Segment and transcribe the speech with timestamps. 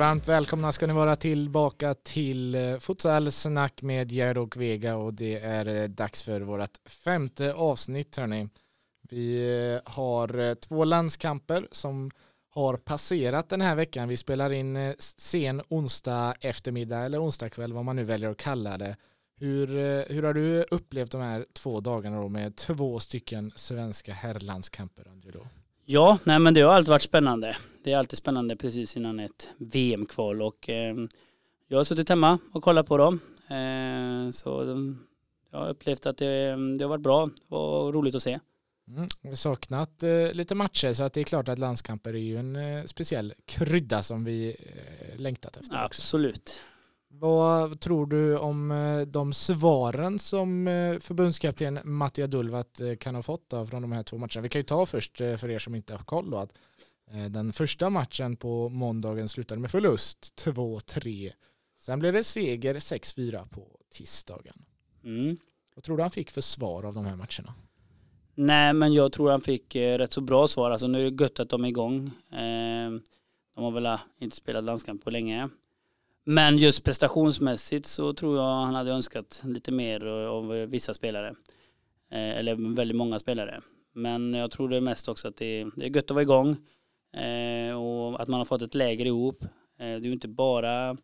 [0.00, 5.38] varmt välkomna ska ni vara tillbaka till eh, Futsal-snack med Gerd och Vega och det
[5.38, 8.48] är eh, dags för vårt femte avsnitt hörni.
[9.10, 12.10] Vi eh, har två landskamper som
[12.50, 14.08] har passerat den här veckan.
[14.08, 18.78] Vi spelar in sen onsdag eftermiddag eller onsdag kväll vad man nu väljer att kalla
[18.78, 18.96] det.
[19.36, 19.66] Hur,
[20.12, 25.46] hur har du upplevt de här två dagarna då med två stycken svenska herrlandskamper Angelo?
[25.92, 27.56] Ja, nej men det har alltid varit spännande.
[27.84, 30.94] Det är alltid spännande precis innan ett VM-kval och eh,
[31.68, 33.20] jag har suttit hemma och kollat på dem.
[33.48, 35.06] Eh, så de,
[35.50, 38.38] jag har upplevt att det, det har varit bra och roligt att se.
[38.88, 42.18] Mm, vi har saknat eh, lite matcher så att det är klart att landskamper är
[42.18, 45.76] ju en eh, speciell krydda som vi eh, längtat efter.
[45.76, 46.38] Absolut.
[46.38, 46.69] Också.
[47.20, 53.22] Vad tror du om eh, de svaren som eh, förbundskapten Mattia Dulvat eh, kan ha
[53.22, 54.40] fått från de här två matcherna?
[54.40, 56.52] Vi kan ju ta först för er som inte har koll då att
[57.30, 61.30] den första matchen på måndagen slutade med förlust 2-3.
[61.78, 64.64] Sen blev det seger 6-4 på tisdagen.
[65.04, 65.36] Mm.
[65.74, 67.54] Vad tror du han fick för svar av de här matcherna?
[68.34, 70.70] Nej, men jag tror han fick rätt så bra svar.
[70.70, 72.10] Alltså nu är det gött att de är igång.
[73.54, 75.48] De har väl inte spelat landskamp på länge.
[76.24, 81.34] Men just prestationsmässigt så tror jag han hade önskat lite mer av vissa spelare.
[82.10, 83.60] Eh, eller väldigt många spelare.
[83.92, 86.22] Men jag tror det är mest också att det är, det är gött att vara
[86.22, 86.56] igång.
[87.12, 89.44] Eh, och att man har fått ett läger ihop.
[89.44, 89.48] Eh,
[89.78, 90.96] det är ju inte bara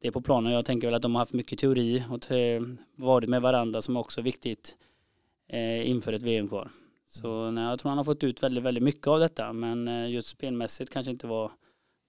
[0.00, 0.52] det på planen.
[0.52, 2.20] Jag tänker väl att de har haft mycket teori och
[2.96, 4.76] varit med varandra som också är viktigt
[5.84, 6.68] inför ett VM-kval.
[7.06, 9.52] Så nej, jag tror han har fått ut väldigt, väldigt mycket av detta.
[9.52, 11.50] Men just spelmässigt kanske inte var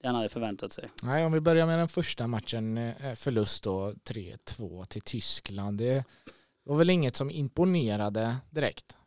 [0.04, 0.90] han hade förväntat sig.
[1.04, 5.78] Nej, om vi börjar med den första matchen, eh, förlust då 3-2 till Tyskland.
[5.78, 6.06] Det
[6.64, 8.98] var väl inget som imponerade direkt?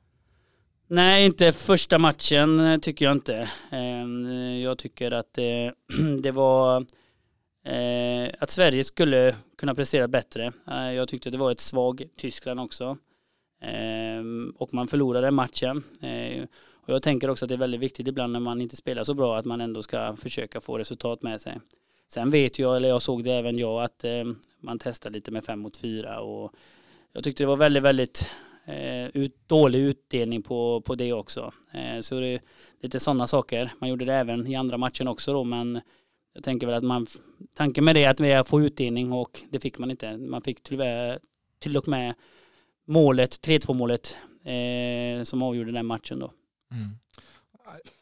[0.87, 3.50] Nej, inte första matchen eh, tycker jag inte.
[3.71, 4.27] Ehm,
[4.60, 5.75] jag tycker att det,
[6.22, 6.87] det var
[7.65, 10.53] eh, att Sverige skulle kunna prestera bättre.
[10.66, 12.99] Jag tyckte det var ett svag Tyskland också.
[13.62, 15.82] Ehm, och man förlorade matchen.
[16.87, 19.15] Och jag tänker också att det är väldigt viktigt ibland när man inte spelar så
[19.15, 21.61] bra att man ändå ska försöka få resultat med sig.
[22.09, 24.25] Sen vet jag, eller jag såg det även jag, att eh,
[24.61, 26.53] man testar lite med fem mot fyra och
[27.12, 28.31] jag tyckte det var väldigt, väldigt
[28.65, 31.53] eh, ut, dålig utdelning på, på det också.
[31.73, 32.41] Eh, så det är
[32.81, 33.73] lite sådana saker.
[33.78, 35.81] Man gjorde det även i andra matchen också då, men
[36.34, 37.06] jag tänker väl att man,
[37.55, 40.17] tanken med det är att vi får utdelning och det fick man inte.
[40.17, 41.19] Man fick tyvärr
[41.59, 42.15] till och med
[42.84, 46.33] målet, 3-2 målet eh, som avgjorde den matchen då.
[46.75, 46.99] Mm.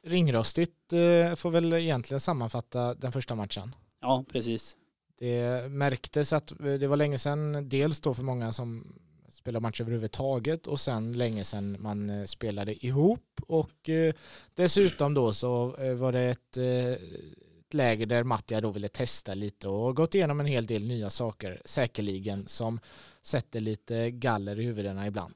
[0.02, 3.74] Ringrostigt eh, får väl egentligen sammanfatta den första matchen.
[4.00, 4.76] Ja, precis.
[5.18, 10.66] Det märktes att det var länge sedan, dels då för många som spelar match överhuvudtaget
[10.66, 14.14] och sen länge sedan man eh, spelade ihop och eh,
[14.54, 15.66] dessutom då så
[15.96, 20.46] var det ett, ett läger där Mattia då ville testa lite och gått igenom en
[20.46, 22.80] hel del nya saker säkerligen som
[23.22, 25.34] sätter lite galler i huvudena ibland.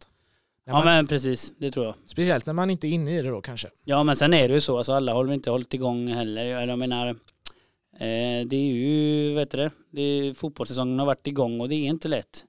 [0.69, 1.95] Ja man, men precis, det tror jag.
[2.07, 3.69] Speciellt när man inte är inne i det då kanske.
[3.85, 6.45] Ja men sen är det ju så, alltså alla har inte hållit igång heller.
[6.45, 11.61] Jag menar, eh, det är ju, vet du det, det är, fotbollssäsongen har varit igång
[11.61, 12.45] och det är inte lätt.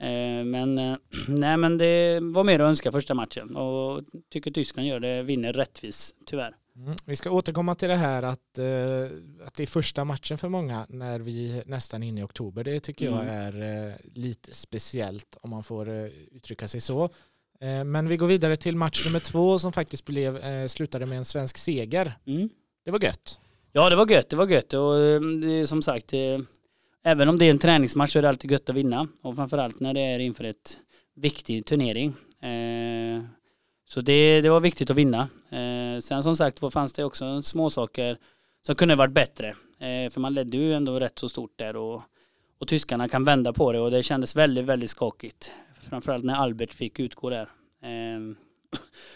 [0.00, 0.96] Eh, men eh,
[1.28, 5.52] nej men det var mer att önska första matchen och tycker Tyskland gör det, vinner
[5.52, 6.56] rättvis tyvärr.
[6.76, 6.94] Mm.
[7.04, 10.86] Vi ska återkomma till det här att, eh, att det är första matchen för många
[10.88, 12.64] när vi nästan är inne i oktober.
[12.64, 13.18] Det tycker mm.
[13.18, 17.10] jag är eh, lite speciellt om man får eh, uttrycka sig så.
[17.60, 21.18] Eh, men vi går vidare till match nummer två som faktiskt blev, eh, slutade med
[21.18, 22.12] en svensk seger.
[22.26, 22.48] Mm.
[22.84, 23.40] Det var gött.
[23.72, 24.28] Ja, det var gött.
[24.28, 24.72] Det var gött.
[24.72, 26.12] Och eh, som sagt,
[27.04, 29.08] även om det är en träningsmatch så är det alltid gött att vinna.
[29.22, 30.78] Och framförallt när det är inför ett
[31.14, 32.14] viktig turnering.
[33.88, 35.28] Så det, det var viktigt att vinna.
[36.02, 38.18] Sen som sagt fanns det också små saker
[38.66, 39.54] som kunde varit bättre.
[40.10, 42.02] För man ledde ju ändå rätt så stort där och,
[42.58, 46.74] och tyskarna kan vända på det och det kändes väldigt, väldigt skakigt framförallt när Albert
[46.74, 47.48] fick utgå där.
[47.82, 48.36] Ehm,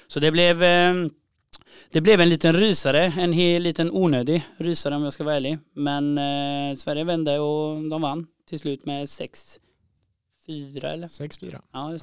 [0.08, 1.10] så det blev, ehm,
[1.90, 5.58] det blev en liten rysare, en hel liten onödig rysare om jag ska vara ärlig.
[5.72, 9.58] Men eh, Sverige vände och de vann till slut med 6-4
[10.84, 11.06] eller?
[11.06, 11.60] 6-4.
[11.72, 11.98] Ja.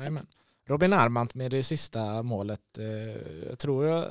[0.68, 4.06] Robin Armant med det sista målet, eh, jag tror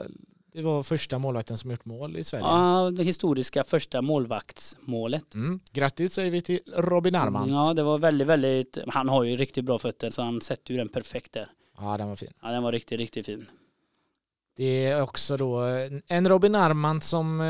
[0.56, 2.44] det var första målvakten som gjort mål i Sverige.
[2.44, 5.34] Ja, det historiska första målvaktsmålet.
[5.34, 5.60] Mm.
[5.72, 7.52] Grattis säger vi till Robin Armand.
[7.52, 10.78] Ja, det var väldigt, väldigt, han har ju riktigt bra fötter så han sätter ju
[10.78, 11.48] den perfekt där.
[11.78, 12.32] Ja, den var fin.
[12.42, 13.46] Ja, den var riktigt, riktigt fin.
[14.56, 15.60] Det är också då
[16.06, 17.46] en Robin Armand som eh,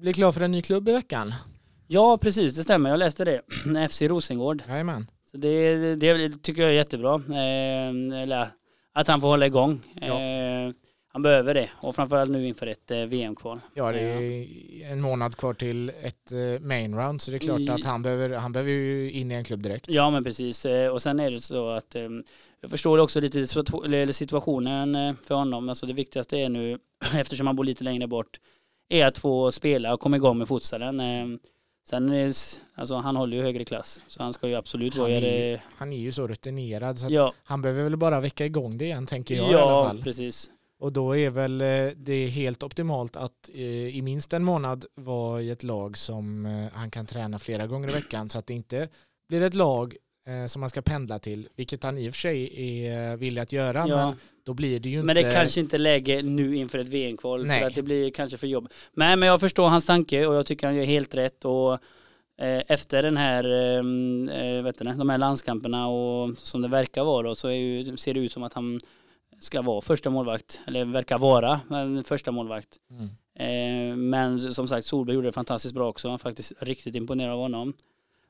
[0.00, 1.34] blir klar för en ny klubb i veckan.
[1.86, 2.90] Ja, precis, det stämmer.
[2.90, 3.42] Jag läste det.
[3.90, 4.62] FC Rosengård.
[4.68, 5.06] Jajamän.
[5.30, 7.14] Så det, det tycker jag är jättebra.
[7.14, 8.48] Eh,
[8.92, 9.80] att han får hålla igång.
[10.00, 10.20] Ja.
[10.20, 10.72] Eh,
[11.16, 13.60] han behöver det och framförallt nu inför ett eh, VM-kval.
[13.74, 14.46] Ja, det är
[14.92, 18.02] en månad kvar till ett eh, main round så det är klart I- att han
[18.02, 19.88] behöver, han behöver ju in i en klubb direkt.
[19.88, 21.96] Ja men precis Eh, och sen är det så att
[22.60, 23.46] jag förstår också lite
[24.12, 25.68] situationen för honom.
[25.68, 26.78] Alltså det viktigaste är nu,
[27.14, 28.40] eftersom han bor lite längre bort,
[28.88, 31.00] är att få spela och komma igång med futsalen.
[31.88, 32.32] Sen är,
[32.74, 35.52] alltså han håller ju högre klass så han ska ju absolut Han vara är ju-
[35.56, 35.60] det.
[35.76, 39.06] Han är ju så rutinerad så Ja, han behöver väl bara väcka igång det igen
[39.06, 40.02] tänker jag i alla ja fall.
[40.02, 40.50] precis.
[40.78, 45.42] Och då är väl eh, det helt optimalt att eh, i minst en månad vara
[45.42, 48.54] i ett lag som eh, han kan träna flera gånger i veckan så att det
[48.54, 48.88] inte
[49.28, 49.96] blir ett lag
[50.48, 53.84] som man ska pendla till, vilket han i och för sig är villig att göra,
[53.88, 54.06] Ja.
[54.06, 55.28] men då blir det ju Men inte...
[55.28, 58.46] det kanske inte är läge nu inför ett VM-kval för att det blir kanske för
[58.46, 58.68] jobb.
[58.92, 61.78] Nej men jag förstår hans tanke och jag tycker han gör helt rätt och
[62.66, 67.34] efter den här, eh, vet du, de här landskamperna och som det verkar vara då,
[67.34, 68.80] så är ju, ser det ut som att han
[69.40, 72.78] ska vara första målvakt, eller verkar vara en första målvakt.
[72.90, 73.08] Mm.
[73.38, 77.38] Eh, men som sagt Solberg gjorde det fantastiskt bra också, Jag faktiskt riktigt imponerad av
[77.38, 77.72] honom.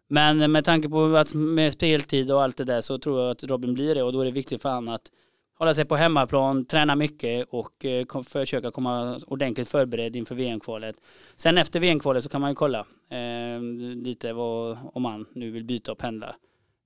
[0.08, 3.44] Men med tanke på att med speltid och allt det där så tror jag att
[3.44, 5.10] Robin blir det och då är det viktigt för honom att
[5.58, 10.96] hålla sig på hemmaplan, träna mycket och eh, försöka komma ordentligt förberedd inför VM-kvalet.
[11.36, 13.60] Sen efter VM-kvalet så kan man ju kolla eh,
[13.94, 16.36] lite vad, om man nu vill byta och pendla.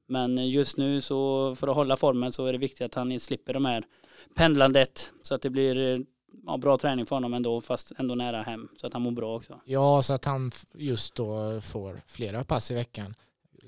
[0.06, 3.54] Men just nu så för att hålla formen så är det viktigt att han slipper
[3.54, 3.84] de här
[4.34, 6.00] pendlandet så att det blir eh,
[6.46, 9.36] ja, bra träning för honom ändå fast ändå nära hem så att han mår bra
[9.36, 9.60] också.
[9.64, 13.14] Ja, så att han just då får flera pass i veckan.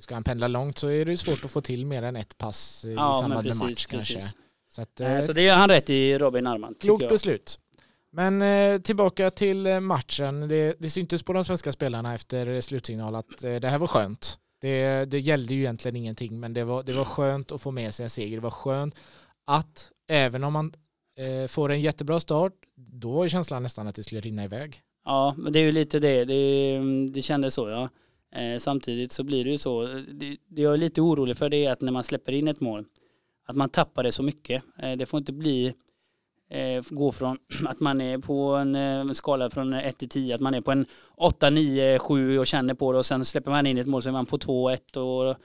[0.00, 2.38] Ska han pendla långt så är det ju svårt att få till mer än ett
[2.38, 4.14] pass i Ja samband med precis, match kanske.
[4.14, 4.36] precis.
[4.68, 6.74] Så, att, Eh, Så det gör han rätt i Robin Arman.
[6.74, 7.58] tycker klokt beslut.
[8.10, 10.48] Men eh, tillbaka till eh, matchen.
[10.48, 14.38] Det, det syntes på de svenska spelarna efter slutsignal att eh, det här var skönt.
[14.60, 17.94] Det, det gällde ju egentligen ingenting men det var, det var skönt att få med
[17.94, 18.36] sig en seger.
[18.36, 18.94] Det var skönt
[19.44, 20.72] att även om man
[21.18, 24.80] eh, får en jättebra start då var ju känslan nästan att det skulle rinna iväg.
[25.04, 26.24] Ja, men det är ju lite det.
[26.24, 27.88] Det, mm, det kändes så ja.
[28.40, 29.86] Eh, samtidigt så blir det ju så.
[29.86, 32.60] Det, det jag är lite orolig för det är att när man släpper in ett
[32.60, 32.84] mål
[33.46, 34.62] att man tappar det så mycket.
[34.78, 35.74] Eh, det får inte bli
[36.50, 40.40] eh, gå från att man är på en eh, skala från 1 till 10 att
[40.40, 43.66] man är på en 8, 9, 7 och känner på det och sen släpper man
[43.66, 45.36] in ett mål så är man på 2, 1 och,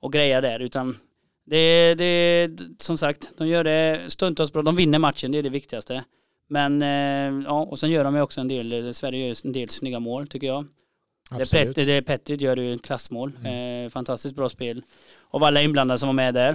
[0.00, 0.96] och grejer där utan
[1.44, 4.62] det, det, som sagt, de gör det stundtals bra.
[4.62, 6.04] De vinner matchen, det är det viktigaste.
[6.48, 9.68] Men eh, ja, och sen gör de ju också en del, Sverige gör en del
[9.68, 10.66] snygga mål tycker jag.
[11.30, 11.76] Absolut.
[11.76, 13.32] Det Petrit gör ju klassmål.
[13.40, 13.84] Mm.
[13.84, 14.82] Eh, fantastiskt bra spel.
[15.30, 16.50] Av alla inblandade som var med där.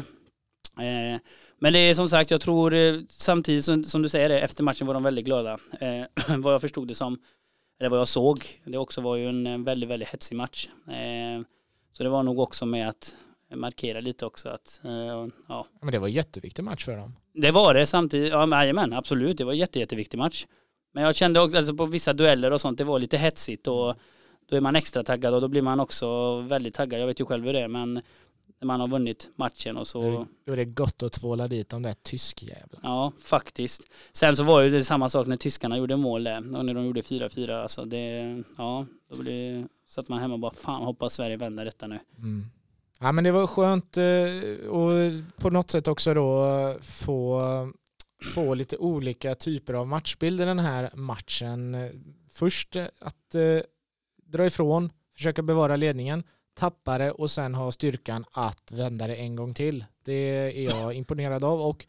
[0.78, 1.20] Eh,
[1.60, 4.64] men det är som sagt, jag tror eh, samtidigt som, som du säger det, efter
[4.64, 5.60] matchen var de väldigt glada.
[5.80, 6.04] Eh,
[6.38, 7.20] vad jag förstod det som,
[7.80, 10.68] eller vad jag såg, det också var ju en eh, väldigt, väldigt hetsig match.
[10.88, 11.42] Eh,
[11.94, 13.16] så det var nog också med att
[13.56, 17.16] markera lite också att, eh, ja, Men det var en jätteviktig match för dem.
[17.34, 20.46] det var det samtidigt, ja men jajamän, absolut, det var en jätte, jätteviktig match.
[20.94, 23.96] Men jag kände också, alltså på vissa dueller och sånt, det var lite hetsigt och
[24.50, 27.26] då är man extra taggad och då blir man också väldigt taggad, jag vet ju
[27.26, 27.94] själv hur det är, men
[28.62, 31.82] när man har vunnit matchen och så, Då är det gott att tvåla dit de
[31.82, 32.80] där tyskjävlarna.
[32.84, 33.82] ja faktiskt.
[34.12, 36.86] Sen så var ju det samma sak när tyskarna gjorde mål där, och när de
[36.86, 41.38] gjorde 4-4, alltså det, ja, då blev, satt man hemma och bara fan hoppas Sverige
[41.38, 42.00] vänder detta nu.
[42.18, 42.46] Mm.
[43.02, 44.92] Ja men det var skönt eh, och
[45.38, 47.42] på något sätt också då få,
[48.34, 51.78] få lite olika typer av matchbilder den här matchen.
[52.32, 53.60] Först eh, att eh,
[54.26, 59.36] dra ifrån, försöka bevara ledningen, tappa det och sen ha styrkan att vända det en
[59.36, 59.86] gång till.
[60.04, 61.86] Det är jag imponerad av och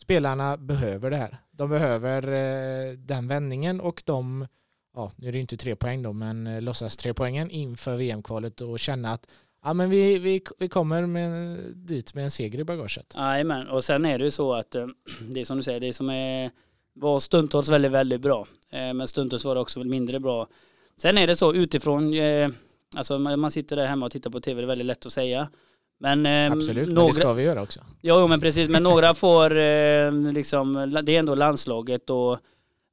[0.00, 1.38] spelarna behöver det här.
[1.50, 4.46] De behöver eh, den vändningen och de,
[4.94, 8.60] ja nu är det inte tre poäng då, men eh, låtsas tre poängen inför VM-kvalet
[8.60, 9.26] och känna att
[9.64, 13.14] ja, men vi, vi, vi kommer med, dit med en seger i bagaget.
[13.16, 14.86] Jajamän, och sen är det ju så att eh,
[15.30, 16.50] det är som du säger, det som är,
[16.94, 18.46] var stundtals väldigt, väldigt bra.
[18.72, 20.48] Eh, Men stundtals var det också mindre bra.
[20.96, 22.48] Sen är det så utifrån, eh,
[22.96, 25.48] alltså man sitter där hemma och tittar på tv, det är väldigt lätt att säga.
[26.00, 27.80] Men, Absolut, men några, det ska vi göra också.
[28.02, 32.38] Jo, jo, men precis, men några får liksom, det är ändå landslaget och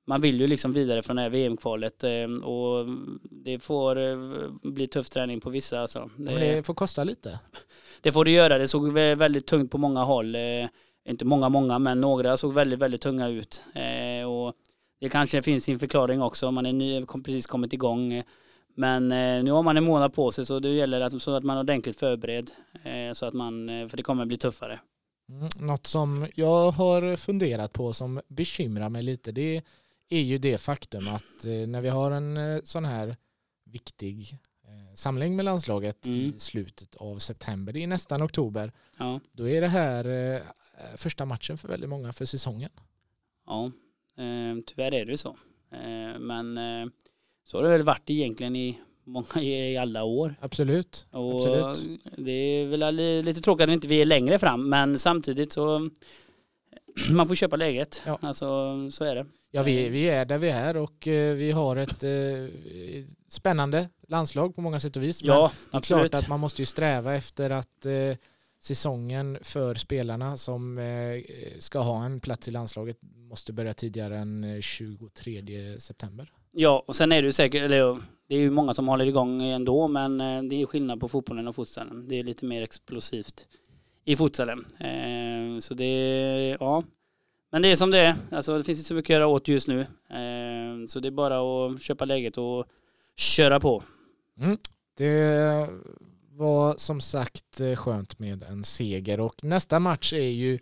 [0.05, 2.86] man vill ju liksom vidare från det här VM-kvalet eh, och
[3.31, 4.17] det får eh,
[4.63, 5.79] bli tuff träning på vissa.
[5.81, 6.10] Alltså.
[6.15, 7.39] Men det får kosta lite.
[8.01, 8.57] Det får det göra.
[8.57, 10.36] Det såg vä- väldigt tungt på många håll.
[10.36, 10.41] Eh,
[11.10, 13.63] inte många, många, men några såg väldigt, väldigt tunga ut.
[13.75, 14.53] Eh, och
[15.00, 16.51] det kanske finns sin förklaring också.
[16.51, 18.24] Man är ny, precis kommit igång.
[18.75, 19.07] Men
[19.45, 21.62] nu har man en månad på sig så det gäller att, så att man är
[21.62, 22.51] ordentligt förberedd.
[23.13, 24.79] Så att man, för det kommer bli tuffare.
[25.29, 29.63] Mm, Något som jag har funderat på som bekymrar mig lite det är
[30.22, 33.15] ju det faktum att eh, när vi har en eh, sån här
[33.65, 36.39] viktig eh, samling med landslaget i Mm.
[36.39, 40.43] slutet av september, det är nästan oktober, Ja, då är det här
[40.98, 42.70] första matchen för väldigt många för säsongen.
[43.48, 43.72] ja.
[44.65, 45.38] Tyvärr är det så.
[46.20, 46.55] Men
[47.43, 50.36] så har det väl varit egentligen i många i alla år.
[50.41, 51.08] Absolut.
[51.12, 51.36] Och
[51.70, 52.01] Absolut.
[52.17, 55.89] Det är väl lite tråkigt att vi inte är längre fram men samtidigt så
[57.12, 58.01] man får köpa läget.
[58.05, 58.19] Ja.
[58.21, 58.45] Alltså
[58.91, 59.25] så är det.
[59.51, 62.09] Ja, vi, vi är där vi är och eh, vi har ett eh,
[63.29, 65.23] spännande landslag på många sätt och vis.
[65.23, 66.12] Men Ja, det är absolut.
[66.12, 68.17] klart att man måste ju sträva efter att eh,
[68.63, 70.83] säsongen för spelarna som eh,
[71.59, 72.97] ska ha en plats i landslaget
[73.29, 76.31] måste börja tidigare än eh, 23 september.
[76.51, 77.97] Ja, och sen är det ju säkert, eller
[78.27, 81.47] det är ju många som håller igång ändå, men eh, det är skillnad på fotbollen
[81.47, 82.07] och futsalen.
[82.07, 83.45] Det är lite mer explosivt
[84.05, 84.65] i futsalen.
[84.79, 86.83] Eh, Så det, ja.
[87.51, 88.15] Men det är som det är.
[88.31, 89.79] Alltså det finns inte så mycket att göra åt just nu.
[90.10, 92.65] Eh, Så det är bara att köpa läget och
[93.15, 93.83] köra på.
[94.39, 94.57] Mm.
[94.98, 95.67] Det
[96.31, 100.60] var som sagt eh, skönt med en seger och nästa match är ju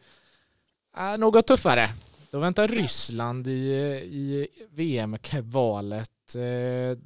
[0.98, 1.88] eh, något tuffare.
[2.32, 6.36] Då väntar Ryssland i, eh, i VM-kvalet.
[6.36, 6.98] Eh,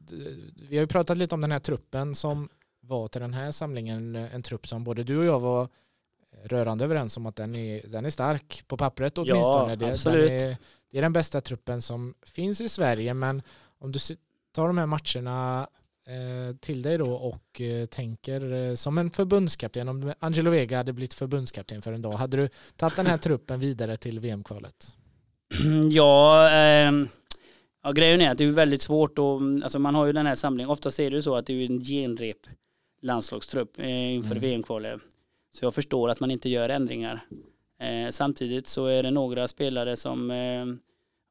[0.70, 2.50] Vi har ju pratat lite om den här truppen som
[2.82, 5.68] var till den här samlingen, en trupp som både du och jag var
[6.46, 9.76] rörande överens om att den är, den är stark på pappret åtminstone.
[9.76, 10.32] det, absolut.
[10.32, 10.58] Är,
[10.92, 13.42] det är den bästa truppen som finns i Sverige men
[13.80, 14.00] om du
[14.56, 15.68] tar de här matcherna
[16.08, 20.94] eh, till dig då och eh, tänker eh, som en förbundskapten, om Angelo Vega hade
[20.94, 24.96] blivit förbundskapten för en dag, hade du tagit den här truppen vidare till VM-kvalet?
[25.92, 27.08] Ja, ehm,
[27.84, 30.36] ja, grejen är att det är väldigt svårt och alltså man har ju den här
[30.36, 30.70] samlingen.
[30.70, 32.38] Oftast är det ju så att det är en genrep
[33.02, 34.42] landslagstrupp eh, inför Mm.
[34.42, 35.02] VM-kvalet.
[35.56, 37.26] Så jag förstår att man inte gör ändringar.
[37.80, 40.66] Eh, samtidigt så är det några spelare som eh,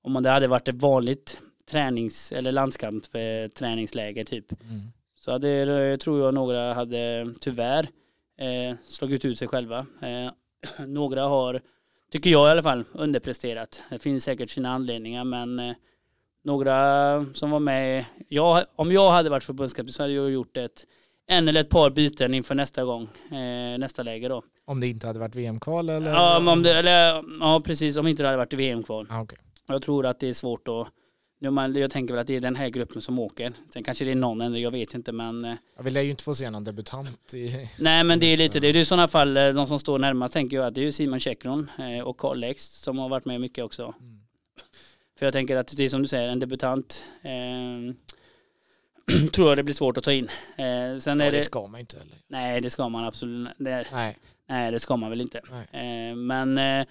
[0.02, 1.38] om det hade varit ett vanligt
[1.70, 4.52] tränings eller landskampsträningsläger typ
[5.20, 7.88] så hade, eh, tror jag några hade tyvärr
[8.38, 9.86] eh, slagit ut sig själva.
[10.02, 10.30] Eh,
[10.86, 11.60] några har,
[12.10, 13.82] tycker jag i alla fall, underpresterat.
[13.90, 15.74] Det finns säkert sina anledningar men eh,
[16.42, 20.86] några som var med, jag, om jag hade varit förbundskapten så hade jag gjort ett,
[21.26, 24.42] en eller ett par byten inför nästa gång, eh, nästa läge då.
[24.64, 26.10] Om det inte hade varit VM-kval eller?
[26.10, 29.06] Ja, om det, eller, ja, precis, om inte det hade varit VM-kval.
[29.10, 29.38] Ah, okej.
[29.66, 30.88] Jag tror att det är svårt att
[31.38, 33.52] nu man, jag tänker väl att det är den här gruppen som åker.
[33.72, 36.10] Sen kanske det är någon ändring, jag vet inte men eh, Ja, vi lär ju
[36.10, 37.68] inte få se någon debutant i...
[37.78, 38.72] Nej men det är lite det.
[38.72, 40.84] Det är i sådana fall eh, de som står närmast tänker jag att det är
[40.84, 43.82] ju Simon Käckron eh, och Karl Lex som har varit med mycket också.
[43.82, 44.20] Mm.
[45.18, 47.94] För jag tänker att det är som du säger en debutant eh,
[49.32, 50.28] tror jag det blir svårt att ta in.
[50.56, 52.14] Eh, sen Ja, är det det, ska man inte heller.
[52.28, 54.18] nej det ska man absolut det, Nej.
[54.48, 55.38] Nej det ska man väl inte.
[55.72, 56.86] Eh, men eh,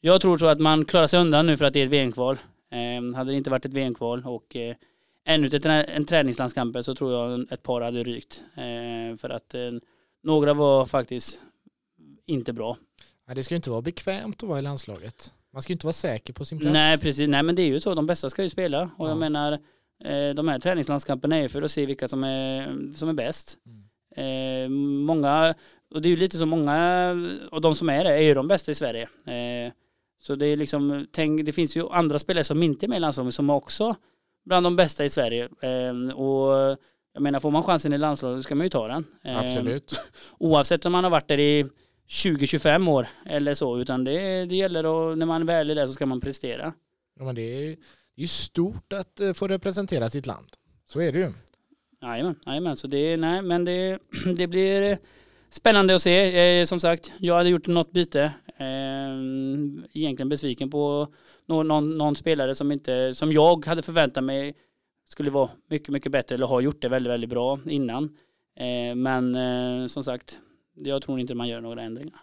[0.00, 2.38] jag tror så att man klarar sig undan nu för att det är ett VM-kval.
[2.70, 4.76] Eh, hade det inte varit ett VM-kval och eh,
[5.24, 8.42] ännu ett trä- en träningslandskamper så tror jag ett par hade rykt.
[8.54, 9.60] Eh, för att eh,
[10.22, 11.40] några var faktiskt
[12.26, 12.76] inte bra.
[13.26, 15.32] Nej, det ska ju inte vara bekvämt att vara i landslaget.
[15.52, 16.72] Man ska ju inte vara säker på sin plats.
[16.72, 19.08] Nej precis, nej men det är ju så, de bästa ska ju spela och Ja.
[19.08, 19.58] jag menar
[20.36, 23.58] de här träningslandskamperna är för att se vilka som är, som är bäst.
[23.66, 23.82] Mm.
[24.16, 24.68] Eh,
[25.04, 25.54] många,
[25.94, 27.10] och det är ju lite så många
[27.50, 29.02] och de som är det är ju de bästa i Sverige.
[29.02, 29.72] Eh,
[30.22, 33.00] så det är liksom, tänk, det finns ju andra spelare som inte är med i
[33.00, 33.96] landslaget som är också
[34.44, 35.48] bland de bästa i Sverige.
[35.60, 36.78] Eh, och
[37.14, 39.04] jag menar får man chansen i landslaget så ska man ju ta den.
[39.24, 40.00] Eh, Absolut.
[40.38, 41.66] Oavsett om man har varit där i
[42.08, 45.92] 20-25 år eller så, utan det, det gäller att när man väl är där så
[45.92, 46.72] ska man prestera.
[47.18, 47.76] Ja, men det är
[48.16, 50.48] det är stort att eh, få representera sitt land.
[50.84, 51.32] Så är det ju.
[52.02, 53.98] Jajamän, jajamän, så det, nej, men det,
[54.36, 54.98] det blir
[55.50, 56.60] spännande att se.
[56.60, 58.32] Eh, som sagt, jag hade gjort något byte.
[58.56, 59.12] Eh,
[59.92, 61.08] egentligen besviken på
[61.46, 64.54] någon, någon, någon spelare som, inte, som jag hade förväntat mig
[65.08, 68.04] skulle vara mycket, mycket bättre eller har gjort det väldigt, väldigt bra innan.
[68.56, 70.38] Eh, men eh, som sagt,
[70.74, 72.20] jag tror inte man gör några ändringar.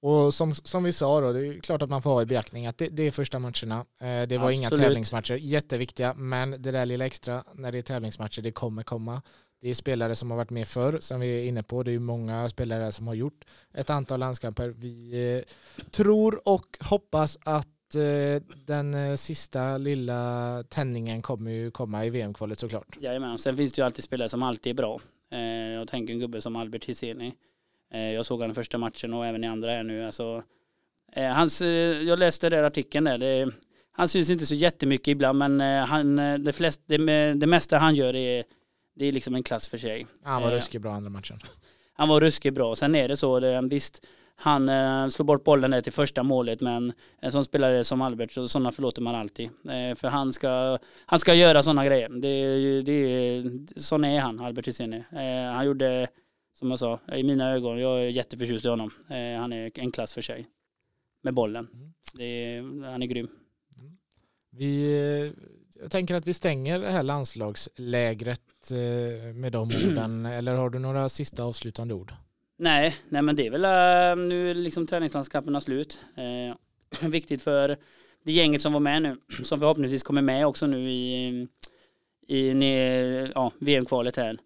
[0.00, 2.66] Och som, som vi sa då, det är klart att man får ha i beaktning
[2.66, 3.84] att det, det är första matcherna.
[4.00, 4.84] Eh, det var inga Absolut.
[4.84, 9.22] tävlingsmatcher, jätteviktiga, men det där lilla extra när det är tävlingsmatcher, det kommer komma.
[9.60, 11.82] Det är spelare som har varit med förr, som vi är inne på.
[11.82, 14.68] Det är många spelare som har gjort ett antal landskamper.
[14.68, 22.10] Vi eh, tror och hoppas att eh, den sista lilla tändningen kommer ju komma i
[22.10, 22.96] VM-kvalet såklart.
[23.00, 25.00] Jajamän, sen finns det ju alltid spelare som alltid är bra.
[25.74, 27.34] Jag tänker en gubbe som Albert Hiseni.
[27.94, 30.04] Eh, jag såg i första matchen och även i andra här nu.
[30.04, 30.42] Alltså,
[31.12, 31.68] eh, hans, eh,
[32.02, 33.18] jag läste den artikeln där.
[33.18, 33.50] Det,
[33.92, 36.96] han syns inte så jättemycket ibland men han, det, flest, det,
[37.34, 38.44] det mesta han gör är,
[38.96, 40.06] det är liksom en klass för sig.
[40.22, 41.38] Han var ruskigt bra andra matchen.
[41.92, 42.74] Han var ruskigt bra.
[42.74, 46.60] Sen är det så, det, visst, han eh, slår bort bollen där till första målet
[46.60, 49.46] men en sån spelare som Albert, så sådana förlåter man alltid.
[49.46, 52.08] Eh, för han ska, han ska göra sådana grejer.
[52.08, 54.92] Det, det, är- sån är han, Albert Hysén.
[54.92, 56.08] Eh, han gjorde,
[56.58, 58.90] som jag sa, i mina ögon, jag är jätteförtjust i honom.
[59.10, 60.46] Eh, han är en klass för sig.
[61.22, 61.68] Med bollen.
[61.72, 61.92] Mm.
[62.20, 63.28] Är, han är grym.
[64.50, 65.32] Vi,
[65.80, 70.26] jag tänker att vi stänger det här landslagslägret eh, med de orden.
[70.26, 72.12] Eller har du några sista avslutande ord?
[72.58, 73.64] Nej, nej men det är väl
[74.18, 76.00] uh, nu liksom träningslandskapen slut.
[76.18, 77.76] Uh, viktigt för
[78.24, 81.26] det gänget som var med nu, som förhoppningsvis kommer med också nu i,
[82.28, 82.52] i
[83.34, 84.38] ja, VM-kvalet här.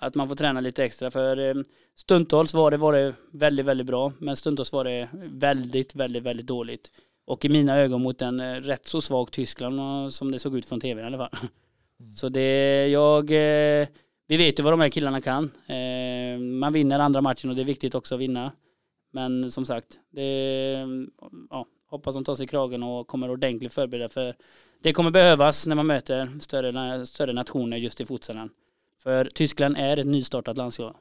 [0.00, 1.62] Att man får träna lite extra för uh,
[1.94, 6.46] stundtals var det, var det väldigt, väldigt bra, men stundtals var det väldigt, väldigt, väldigt
[6.46, 6.92] dåligt.
[7.26, 10.80] Och i mina ögon mot en rätt så svag Tyskland som det såg ut från
[10.80, 11.30] tv i alla fall.
[12.00, 12.12] Mm.
[12.12, 13.32] Så det, jag
[14.30, 15.44] vi vet ju vad de här killarna kan.
[15.66, 18.52] Eh, man vinner andra matchen och det är viktigt också att vinna.
[19.12, 20.86] Men som sagt, det,
[21.50, 24.34] ja, hoppas de tar sig i kragen och kommer ordentligt förberedda för
[24.82, 28.50] det kommer behövas när man möter större, större nationer just i futsalen.
[29.02, 30.96] För Tyskland är ett nystartat landslag.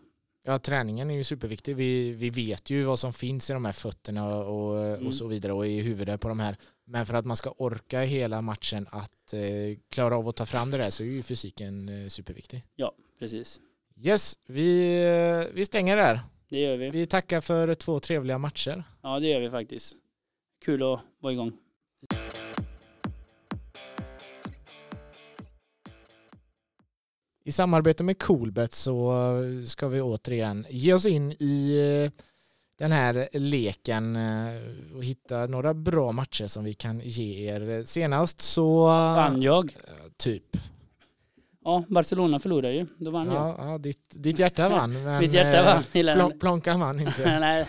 [0.46, 1.75] Ja, träningen är ju superviktig.
[1.75, 5.08] Vi, vi vet ju vad som finns i de här fötterna och, mm.
[5.08, 6.58] och så vidare och i huvudet på de här.
[6.86, 10.72] Men för att man ska orka hela matchen att eh, klara av att ta fram
[10.72, 12.63] det där så är ju fysiken eh, superviktig.
[12.75, 13.60] Ja, precis.
[13.98, 16.20] Yes, vi, eh, vi stänger där.
[16.50, 16.89] Det gör vi.
[16.89, 18.84] Vi tackar för två trevliga matcher.
[19.01, 19.96] Ja, det gör vi faktiskt.
[20.65, 21.53] Kul att vara igång.
[27.50, 29.13] I samarbete med Coolbet så
[29.65, 32.12] ska vi återigen ge oss in i eh,
[32.79, 37.84] den här leken eh, och hitta några bra matcher som vi kan ge er.
[37.86, 38.86] Senast så...
[38.86, 39.77] Vann jag?
[40.18, 40.58] Typ.
[41.63, 42.86] Ja, Barcelona förlorade ju.
[42.98, 43.68] Då vann ja, jag.
[43.68, 44.94] Ja, ditt, ditt hjärta vann.
[45.03, 46.08] Men Mitt hjärta vann.
[46.08, 47.39] Eh, plon, plonkan vann inte.
[47.39, 47.68] nej,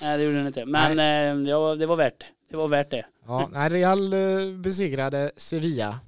[0.00, 0.66] nej, det gjorde den inte.
[0.66, 2.56] Men eh, ja, det var värt det.
[2.56, 3.06] var värt det.
[3.26, 4.18] Ja, nej, Real eh,
[4.56, 6.00] besegrade Sevilla.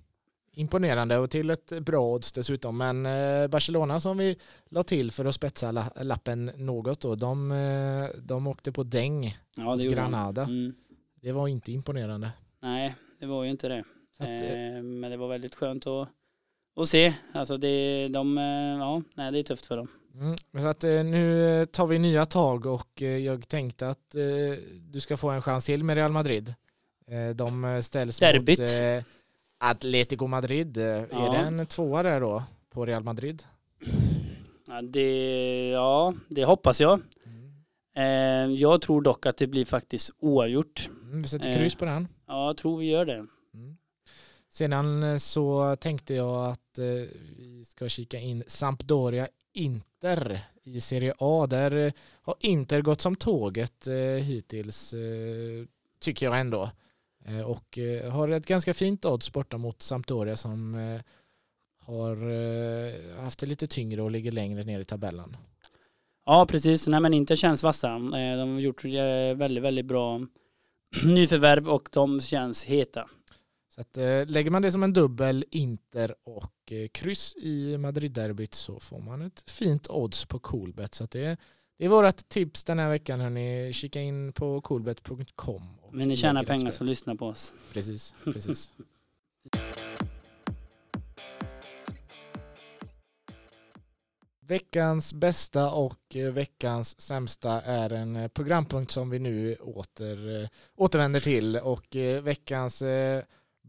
[0.59, 2.79] Imponerande och till ett bra odds dessutom.
[2.79, 3.02] Men
[3.50, 4.37] Barcelona som vi
[4.71, 7.52] la till för att spetsa lappen något då, de,
[8.19, 10.43] de åkte på däng ja, mot Granada.
[10.43, 10.75] Mm.
[11.21, 12.30] Det var inte imponerande.
[12.63, 13.85] Nej, det var ju inte det.
[14.19, 14.41] Att,
[14.85, 16.09] men det var väldigt skönt att
[16.76, 17.15] och se.
[17.33, 18.45] Alltså det, de, eh,
[18.78, 19.89] ja, nej, det är tufft för dem.
[20.15, 24.15] Mm, så att, eh, nu tar vi nya tag och eh, jag tänkte att
[24.78, 26.54] du ska få en chans till med Real Madrid.
[27.35, 28.59] De ställs Derbyt.
[28.59, 28.69] mot
[29.58, 30.76] Atletico Madrid.
[30.76, 31.26] Ja.
[31.26, 33.42] Är det en tvåa där då på Real Madrid?
[34.69, 37.00] Ja, det, ja, det hoppas jag.
[37.95, 38.56] Mm.
[38.56, 40.88] Jag tror dock att det blir faktiskt oavgjort.
[41.02, 42.08] Mm, vi sätter kryss på den.
[42.26, 43.26] Ja, jag tror vi gör det.
[43.54, 43.76] Mm.
[44.49, 46.84] Sedan eh, så tänkte jag att eh,
[47.38, 51.47] vi ska kika in Sampdoria Inter i Serie A.
[51.50, 51.92] Där eh,
[52.23, 53.88] har Inter gått som tåget
[54.23, 54.95] hittills,
[56.00, 56.71] tycker jag ändå.
[57.47, 57.78] Och
[58.10, 60.75] har ett ganska fint odds borta mot Sampdoria som
[61.82, 62.17] har
[63.23, 65.36] haft det lite tyngre och ligger längre ner i tabellen.
[66.26, 66.89] Ja, precis.
[66.89, 67.89] Nej, men Inter känns vassa.
[67.89, 70.21] De har gjort väldigt, väldigt bra
[71.04, 73.08] nyförvärv och de känns heta.
[73.75, 78.54] Så att, eh, lägger man det som en dubbel Inter och eh, kryss i Madrid-derbyt
[78.54, 80.95] så får man ett fint odds på Coolbet.
[80.95, 81.36] Så det,
[81.78, 83.21] det är vårt tips den här veckan.
[83.21, 83.73] Hörni.
[83.73, 85.62] Kika in på coolbet.com.
[85.93, 87.52] Men ni tjänar pengar som lyssnar på oss.
[87.73, 88.73] Precis, precis.
[94.41, 101.56] Veckans bästa och eh, veckans sämsta är en programpunkt som vi nu åter, återvänder till
[101.56, 102.82] och veckans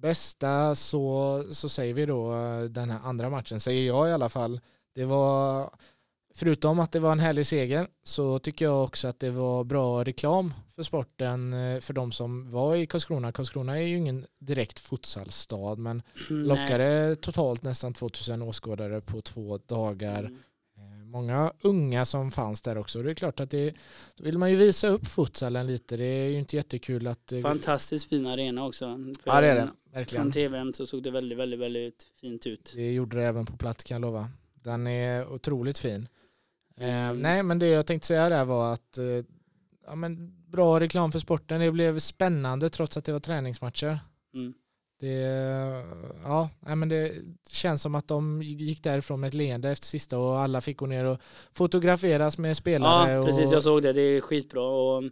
[0.02, 4.30] bästa så, så säger vi då eh, den här andra matchen, säger jag i alla
[4.30, 4.60] fall.
[4.96, 5.70] Det var,
[6.38, 10.04] förutom att det var en härlig seger, så tycker jag också att det var bra
[10.04, 13.32] reklam för sporten eh, för de som var i Karlskrona.
[13.32, 20.20] Karlskrona är ju ingen direkt futsalstad men lockade totalt nästan 2000 åskådare på två dagar.
[20.20, 20.38] Mm
[21.08, 23.04] många unga som fanns där också.
[23.04, 23.76] Det är klart att det,
[24.16, 25.98] då vill man ju visa upp futsalen lite.
[25.98, 27.34] Det är ju inte jättekul att...
[27.42, 28.86] Fantastiskt fin arena också.
[29.24, 30.24] ja det är det, verkligen.
[30.24, 32.72] Från tvn så såg det väldigt, väldigt, väldigt fint ut.
[32.76, 34.30] Det gjorde det även på plats kan jag lova.
[34.54, 36.08] Den är otroligt fin.
[36.78, 37.16] Eh, mm.
[37.16, 39.26] Eh, nej men det jag tänkte säga där var att eh,
[39.88, 41.62] ja, men bra reklam för sporten.
[41.62, 44.00] Det blev spännande trots att det var träningsmatcher.
[44.34, 44.54] Mm.
[45.00, 45.22] Det,
[46.24, 47.12] ja, men det
[47.50, 50.86] känns som att de gick därifrån med ett leende efter sista och alla fick gå
[50.86, 51.20] ner och
[51.54, 53.12] fotograferas med spelare.
[53.12, 53.48] Ja, precis.
[53.48, 53.56] Och...
[53.56, 53.94] Jag såg det.
[53.94, 54.62] Det är skitbra.
[54.62, 55.04] Och,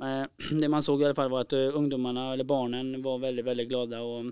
[0.60, 3.68] det man såg i alla fall var att eh, ungdomarna, eller barnen, var väldigt, väldigt
[3.68, 4.00] glada.
[4.00, 4.24] Och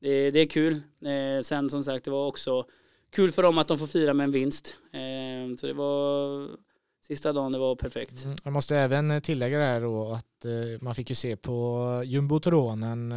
[0.00, 0.74] det, det är kul.
[1.04, 2.64] Eh, sen som sagt, det var också
[3.10, 4.74] kul för dem att de får fira med en vinst.
[4.92, 6.48] Eh, så det var
[7.00, 8.24] sista dagen, det var perfekt.
[8.24, 10.46] Mm, jag måste även tillägga det här då att
[10.80, 13.14] man fick ju se på jumbotronen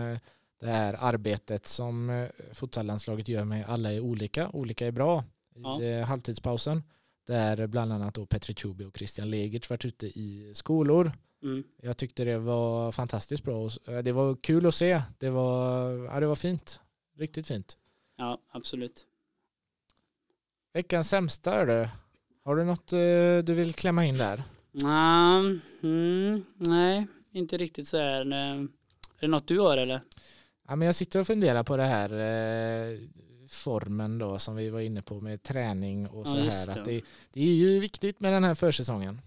[0.64, 5.24] det här arbetet som eh, fotbollslandslaget gör med alla är olika, olika är bra
[5.56, 5.82] i ja.
[5.84, 6.84] Eh, halvtidspausen.
[7.28, 11.12] Där bland annat då Petri Chubi och Christian Legertz varit ute i skolor
[11.44, 11.64] Mm.
[11.82, 13.66] Jag tyckte det var fantastiskt bra.
[13.88, 15.02] eh, Det var kul att se.
[15.18, 16.80] Det var, ja, det var fint.
[17.18, 17.78] Riktigt fint.
[18.18, 19.06] Ja, absolut.
[20.74, 21.90] Veckans sämsta är det.
[22.44, 22.98] Har du något eh,
[23.46, 24.44] du vill klämma in där?
[24.84, 28.32] Mm, mm, nej, inte riktigt så här.
[28.32, 28.68] eh, Är
[29.20, 30.02] det något du har eller?
[30.68, 32.98] Ja, men jag sitter och funderar på det här eh,
[33.50, 36.66] formen då som vi var inne på med träning och Ja, så just här.
[36.66, 36.72] det.
[36.82, 37.02] Att det,
[37.34, 39.22] det är ju viktigt med den här försäsongen.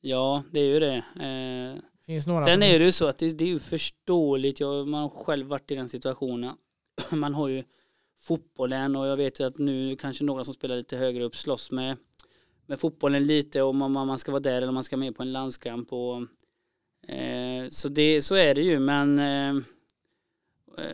[0.00, 0.94] Ja, det är ju det.
[0.96, 4.60] Eh, Finns några Sen som, är det ju så att det, det är ju förståeligt.
[4.60, 6.56] Jag, man har själv varit i den situationen.
[7.10, 7.64] Man har ju
[8.22, 11.70] fotbollen och jag vet ju att nu kanske några som spelar lite högre upp slåss
[11.70, 11.96] med,
[12.66, 15.32] med fotbollen lite och man, man ska vara där eller man ska med på en
[15.32, 15.92] landskamp.
[15.92, 16.16] Och,
[17.12, 19.62] eh, så, det, så är det ju men eh,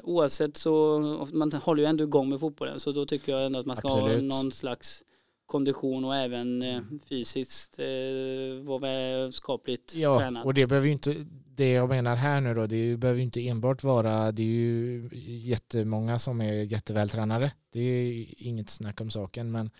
[0.03, 1.01] oavsett så
[1.33, 3.89] man håller ju ändå igång med fotbollen så då tycker jag ändå att man ska
[3.89, 4.15] Absolut.
[4.15, 5.05] ha någon slags
[5.47, 10.47] kondition och även eh, fysiskt eh, vara skapligt ja, tränad.
[10.47, 11.15] och det behöver ju inte,
[11.59, 15.09] det jag menar här nu då, det behöver ju inte enbart vara, det är ju
[15.53, 17.53] jättemånga som är jättevältränade.
[17.73, 19.71] Det är inget snack om saken, men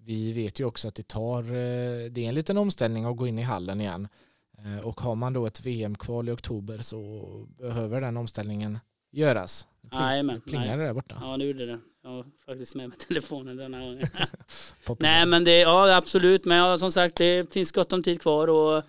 [0.00, 3.26] vi vet ju också att det tar, eh, det är en liten omställning att gå
[3.26, 4.08] in i hallen igen.
[4.58, 7.24] Eh, Och har man då ett VM-kval i oktober så
[7.58, 8.78] behöver den omställningen
[9.12, 9.66] göras.
[9.90, 11.18] Pling- Plingar det där borta?
[11.20, 11.78] Ja, det gjorde det.
[12.02, 14.06] Jag var faktiskt med med telefonen denna gången.
[14.98, 16.44] Nej, men det, ja absolut.
[16.44, 18.82] Men ja, som sagt, det finns gott om tid kvar och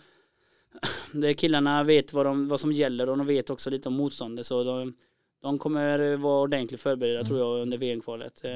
[1.11, 4.45] det killarna vet vad, de, vad som gäller och de vet också lite om motståndet.
[4.45, 4.93] Så de,
[5.41, 7.27] de kommer vara ordentligt förberedda Mm.
[7.27, 8.41] tror jag under VM-kvalet.
[8.45, 8.51] Eh,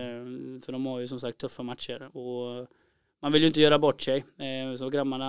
[0.65, 2.67] För de har ju som sagt tuffa matcher och
[3.21, 4.17] man vill ju inte göra bort sig.
[4.17, 5.25] Eh, Så grabbarna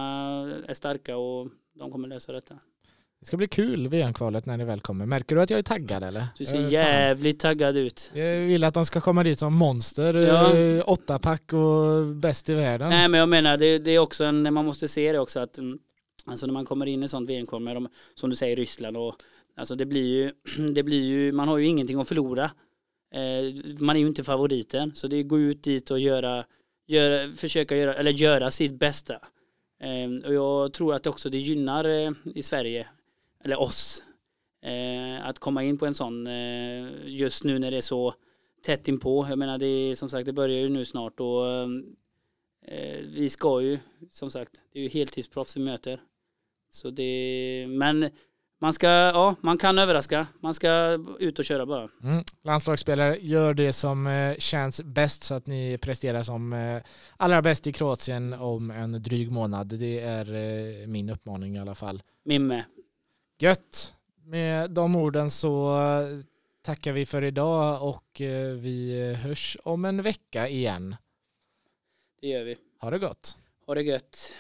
[0.69, 2.55] är starka och de kommer lösa detta.
[3.21, 5.07] Det ska bli kul VM-kvalet när det väl kommer.
[5.07, 6.25] Märker du att jag är taggad eller?
[6.39, 6.71] Du Eh, ser fan.
[6.71, 8.11] jävligt taggad ut.
[8.15, 10.57] Jag vill att de ska komma dit som monster, Ja.
[10.57, 12.89] eh, åtta pack och bäst i världen.
[12.91, 15.59] Nej men jag menar det, det är också en, man måste se det också att
[16.25, 19.15] alltså när man kommer in i sånt VM-kval med de, som du säger Ryssland och
[19.55, 20.33] alltså det blir ju,
[20.73, 22.51] det blir ju, man har ju ingenting att förlora.
[23.15, 26.45] Eh, man är ju inte favoriten så det är gå ut dit och göra,
[26.87, 29.15] göra försöka göra, eller göra sitt bästa.
[29.81, 32.89] Eh, och jag tror att också det gynnar eh, i Sverige,
[33.45, 34.03] eller oss,
[34.63, 38.15] eh, att komma in på en sån eh, just nu när det är så
[38.63, 39.27] tätt inpå.
[39.29, 41.49] Jag menar det är som sagt det börjar ju nu snart och
[42.67, 43.79] eh, vi ska ju
[44.11, 46.01] som sagt det är ju heltidsproffs vi möter.
[46.75, 48.11] Så det men
[48.61, 50.27] man ska ja man kan överraska.
[50.41, 51.89] Man ska ut och köra bara.
[52.03, 52.25] Mm.
[52.45, 56.83] Landslagsspelare, gör det som eh, känns bäst så att ni presterar som eh,
[57.17, 59.67] allra bäst i Kroatien om en dryg månad.
[59.67, 62.03] Det är eh, min uppmaning i alla fall.
[62.25, 62.65] Min med.
[63.39, 63.95] Gött!
[64.25, 65.79] Med de orden så
[66.63, 68.21] tackar vi för idag och
[68.61, 70.97] vi hörs om en vecka igen.
[72.21, 72.57] Det gör vi.
[72.81, 73.39] Ha det gott!
[73.67, 74.35] Ha det gött.